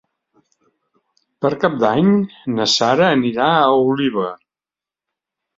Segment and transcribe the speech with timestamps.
[1.45, 2.09] Per Cap d'Any
[2.55, 4.29] na Sara anirà a Oliva.